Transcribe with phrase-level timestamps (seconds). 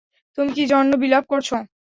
[0.37, 1.49] তুমি কি জন্য বিলাপ করছ?